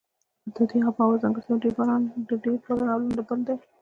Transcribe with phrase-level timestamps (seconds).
[0.55, 2.01] د دې آب هوا ځانګړتیاوې ډېر باران
[2.93, 3.55] او لنده بل دي.